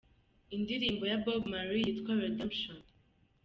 ndirimbo 0.61 1.03
ya 1.11 1.17
"Bob 1.23 1.41
Marley" 1.51 1.83
yitwa 1.87 2.11
"Redemption". 2.23 2.79